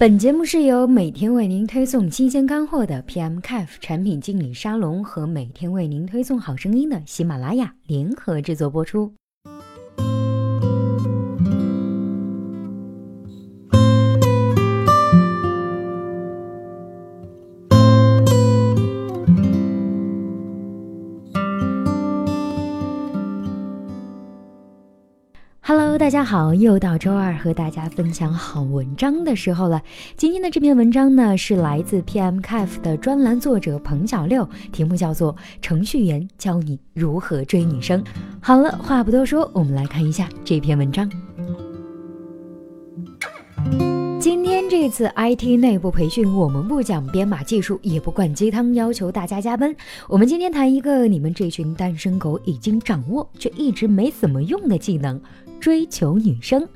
[0.00, 9.12] 本节目是由每天为您推送新鲜干货的 PM Cafe 产品经理沙龙和每天为您推送好声音的喜马拉雅联合制作播出。
[26.10, 29.80] 大家好，又到周二和大家分享好文章的时候了。
[30.16, 35.32] 今天的这篇文章呢，是来自 PM Cafe 的专栏作者彭小六，题目叫做
[35.62, 38.02] 《程序员教你如何追女生》。
[38.40, 41.08] 好了，话不多说，我们来看一下这篇文章。
[44.18, 49.72] 今天这次 IT 内部培训，我们不讲编码技术，也不灌鸡汤，要求大家加班。
[50.08, 55.20] 我们今天谈一个你们这群单身狗已经掌握却一直没怎么用的技能。
[55.60, 56.66] 追求女生，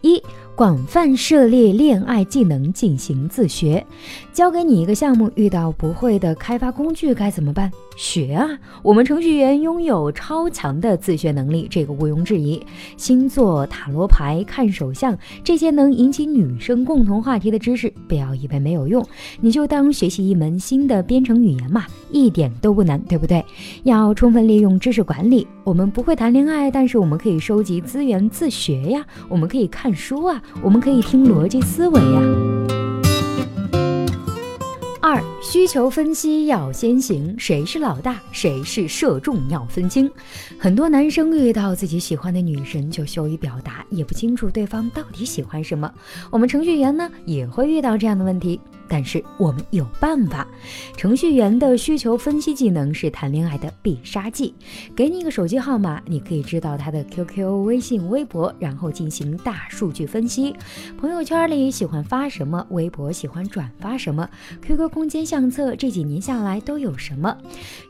[0.00, 0.22] 一。
[0.56, 3.86] 广泛涉猎恋爱技能进行自学，
[4.32, 7.70] 交给你一个项目，遇到不会的开发工具该怎么办？
[7.94, 8.48] 学啊！
[8.82, 12.62] 我们程序员拥有超强的自学能力，这个毋庸置疑。
[12.96, 19.06] 星座、塔罗牌、看手相，这些能引起女生共同话题的知识，不要以为没有用，
[19.42, 23.44] 你就当学习一门新的编程语言嘛，一点都不难，对不对？
[23.82, 25.46] 要充分利用知识管理。
[25.64, 30.42] 我们不会谈恋爱，但是我们可以收集资源自学呀，我们可以看书啊。
[30.62, 32.20] 我们可以听逻辑思维呀。
[35.00, 40.10] 二，需求分析要先行，谁是老大，谁是受众要分清。
[40.58, 45.92] 很多男生遇到自己喜欢的女神就羞于表达，也不清楚对方到底喜欢什么。
[46.30, 48.60] 我们程序员呢，也会遇到这样的问题。
[48.88, 50.46] 但是我们有办法，
[50.96, 54.54] 程序员的需求分析技能是谈恋爱的必杀技。
[54.94, 60.54] 给你一个手机号码，你可以知道他的 QQ、微信、微博，然后进行大数据分析。
[60.98, 64.28] 朋友圈里喜欢发什么，微博喜欢转发什么
[64.62, 67.36] ，QQ 空间相册这几年下来都有什么。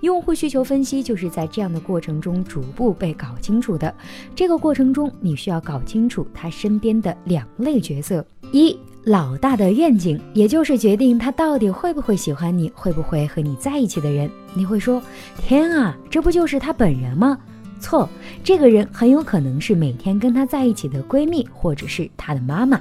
[0.03, 3.95] 用户需求分析就是在这样的过程中逐步被搞清楚的。
[4.35, 8.79] 这个过程中，你需要搞清楚他身边的两类角色：一。
[9.07, 14.29] 老大的愿景，也就是决定他到底会不会喜欢你，会不会和你在一起的人。
[14.53, 15.01] 你会说
[15.39, 17.39] ：“天啊，这不就是他本人吗？”
[17.79, 18.09] 错，
[18.43, 22.81] 这个人很有可能是每天跟他在一起的闺蜜，或者是他的妈妈。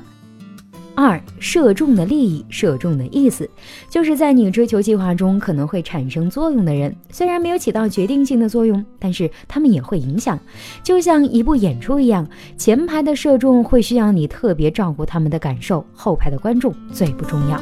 [0.95, 3.49] 二射中的利益，射中的意思，
[3.89, 10.39] 就是在你追求计划中可能会产生作用的人，虽然没有起到决定性的作用，但是他们也会影响。
[10.83, 17.59] 就像一部演出一样，前排的射中会需要你特别照顾他们的感受，后排的观众最不重要。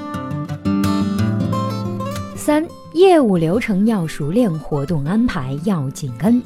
[2.36, 2.83] 三。
[2.94, 6.42] 业务流程要熟练，活动安排要紧跟。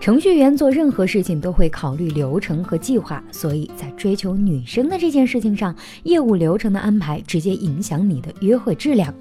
[0.00, 5.74] 程序员做任何事情都会考虑流程和计划，所以在追求女生的这件事情上，
[6.04, 9.12] 业务流程的安排直接影响你的约会质量。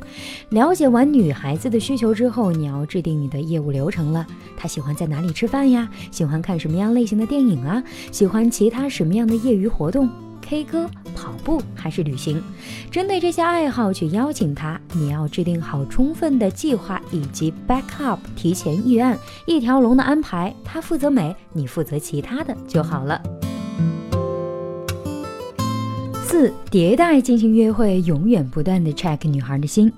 [0.50, 4.25] 了解完女孩子的需求之后，你要制定你的业务流程了。
[4.56, 5.90] 她喜欢在哪里吃饭呀？
[6.11, 7.84] 喜欢看什么样类型的电影啊？
[8.09, 10.09] 喜欢其他什么样的业余活动
[10.50, 12.42] ？K 歌、跑步还是旅行？
[12.90, 19.16] 针对这些爱好去邀请他，你要制定好充分的计划以及 backup 提前预案，
[19.46, 20.52] 一条龙的安排。
[20.66, 23.22] 他负责美，你负责其他的就好了。
[26.26, 29.94] 四迭代进行约会，永远不断的 check 女孩的心。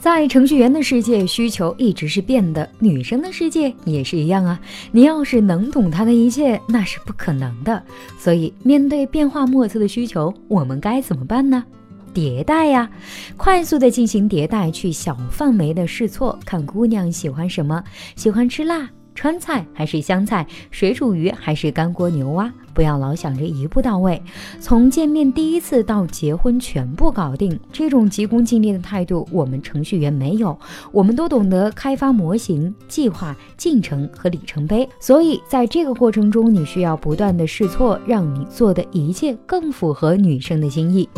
[0.00, 4.58] 在程序员的世界，需求一直是变的，女生的世界也是一样啊。
[4.90, 7.82] 你要是能懂她的一切，那是不可能的。
[8.18, 11.62] 所以，面对变化莫测的需求，我们该怎么办呢？
[12.14, 12.90] 迭代呀，
[13.36, 17.84] 快速的进行迭代，去小范围的试错，看姑娘喜欢什么，
[18.16, 18.88] 喜欢吃辣。
[19.14, 24.22] 川菜还是湘菜，水煮鱼还是干锅牛蛙，不要老想着一步到位，
[24.60, 30.58] 从见面第一次到结婚全部搞定，这种急功近利的态度，我们程序员没有，
[30.92, 41.08] 我们都懂得开发模型、计划、进程和里程碑，所以在这个过程中，你需要不断的试错，让你做的一切更符合女生的心意。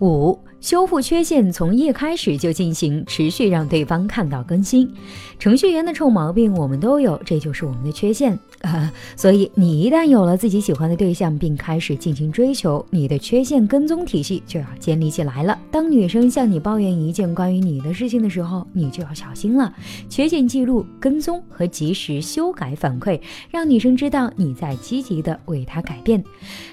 [0.00, 0.45] 五。
[0.66, 4.92] 修复缺陷从一开始就进行，持续让对方看到更新。
[5.38, 8.36] 程序员的臭毛病我们都有，这就是我们的缺陷。
[9.14, 15.56] 所以，你一旦有了自己喜欢的对象，并开始进行追求，你的缺陷跟踪体系就要建立起来了。
[15.76, 19.70] 当女生向你抱怨一件关于你的事情的时候，你就要小心了。
[20.08, 23.20] 缺陷记录、跟踪和及时修改反馈，
[23.50, 26.24] 让女生知道你在积极的为她改变。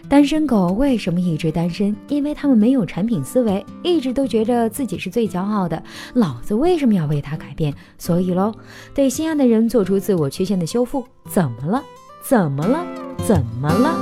[0.08, 1.94] 单身狗为什么一直单身？
[2.08, 5.84] 因为他们没有产品思维，一直都觉得自己是最骄傲的。
[6.14, 7.74] 老子为什么要为他改变？
[7.98, 8.54] 所以喽，
[8.96, 11.84] 对心爱的人做出自我缺陷的修复，怎么了？
[12.24, 12.86] 怎么了？
[13.28, 14.02] 怎么了？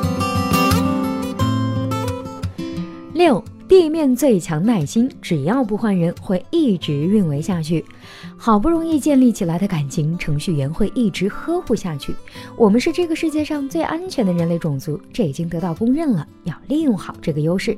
[3.15, 7.85] 六，地面最强耐心，只要不换人，会一直运维下去。
[8.35, 12.13] 好不容易建立起来的感情，程序员会一直呵护下去。
[12.57, 16.27] 我们是这个世界上最安全的人类种族，这已经得到公认了。
[16.43, 17.77] 要利用好这个优势。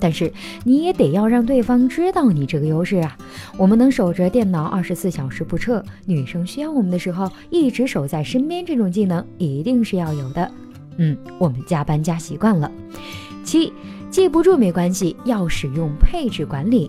[0.00, 0.32] 但是
[0.64, 3.14] 你也得要让对方知道你这个优势啊！
[3.58, 10.50] 我们能守着电脑二十四小时不撤，女生需要我们的时候一直守在身边，这种技能一定是要有的。
[10.96, 12.72] 嗯，我们加班加习惯了。
[13.44, 13.70] 七，
[14.14, 16.88] 记不住没关系，要使用配置管理。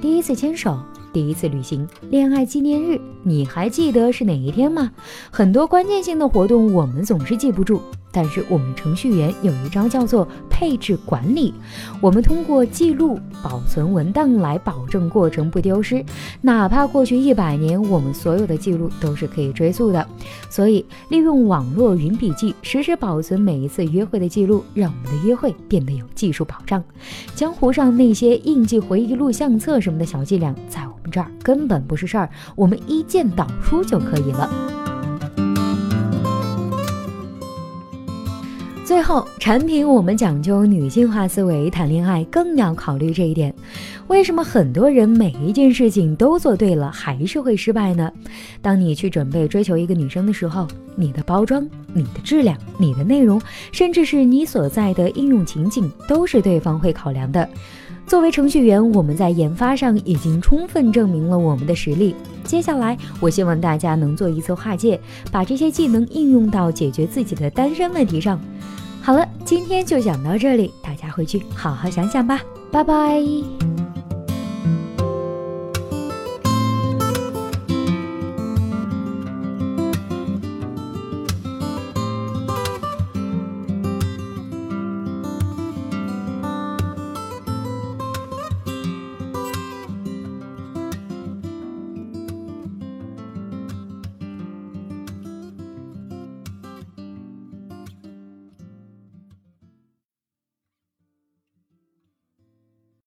[0.00, 0.78] 第一次牵手，
[1.12, 4.90] 第一次旅行，恋爱纪念日，你还记得是哪一天吗？
[5.30, 7.82] 很多关键性的活动，我们总是记不住。
[8.12, 11.52] 但是我们程序员有一招叫做配置管理，
[12.00, 16.04] 我们通过记录、保存文档来保证过程不丢失，
[16.42, 20.06] 哪怕过去一百年，我们所有的记录都是可以追溯的。
[20.50, 26.82] 所以，利用网络云笔记，实时保存每一次约会的记录，让我们的约会变得有技术保障。
[27.34, 34.71] 江湖上那些印记回忆录、相册什么的小伎俩，在我们这儿根本不是事儿，我们一键导出就可以了。
[38.92, 43.52] 最后，产品我们讲究女性化思维，谈恋爱更要考虑这一点。
[44.08, 48.12] 为什么很多人每一件事情都做对了，还是会失败呢？
[48.60, 53.40] 当你去准备追求一个女生的时候，你的包装、你的质量、你的内容，
[53.72, 57.48] 甚至是你所在的应用情景，都是对方会考量的。
[58.06, 62.14] 作为程序员，我们在研发上已经充分证明了我们的实力。
[62.44, 65.00] 接下来，我希望大家能做一次划界，
[65.30, 68.38] 把这些技能应用到解决自己的单身问题上。
[69.54, 72.40] 今天就讲到这里，大家回去好好想想吧，
[72.70, 73.22] 拜拜。